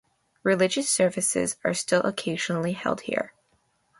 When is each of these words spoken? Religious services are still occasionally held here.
Religious 0.41 0.89
services 0.89 1.57
are 1.63 1.75
still 1.75 2.01
occasionally 2.01 2.71
held 2.73 3.01
here. 3.01 3.33